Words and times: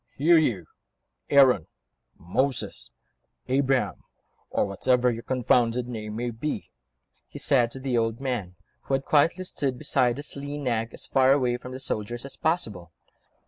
"Here, 0.15 0.39
you... 0.39 0.65
Aaron, 1.29 1.67
Moses, 2.17 2.89
Abraham, 3.47 4.01
or 4.49 4.65
whatever 4.65 5.11
your 5.11 5.21
confounded 5.21 5.87
name 5.87 6.15
may 6.15 6.31
be," 6.31 6.71
he 7.27 7.37
said 7.37 7.69
to 7.69 7.79
the 7.79 7.99
old 7.99 8.19
man, 8.19 8.55
who 8.85 8.95
had 8.95 9.05
quietly 9.05 9.43
stood 9.43 9.77
beside 9.77 10.17
his 10.17 10.35
lean 10.35 10.63
nag, 10.63 10.91
as 10.91 11.05
far 11.05 11.33
away 11.33 11.55
from 11.57 11.71
the 11.71 11.79
soldiers 11.79 12.25
as 12.25 12.35
possible. 12.35 12.91